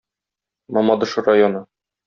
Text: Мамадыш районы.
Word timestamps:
Мамадыш 0.77 1.15
районы. 1.29 1.65